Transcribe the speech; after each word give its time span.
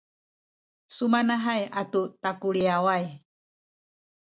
sumanahay 0.95 1.61
atu 1.81 2.01
takuliyaway 2.21 3.05